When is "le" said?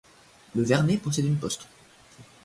0.55-0.63